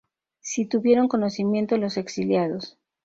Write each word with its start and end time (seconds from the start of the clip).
Sí 0.39 0.65
tuvieron 0.65 1.07
conocimiento 1.07 1.77
los 1.77 1.95
exiliados. 1.97 2.79